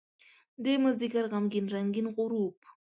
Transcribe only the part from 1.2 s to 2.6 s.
غمګین رنګین غروب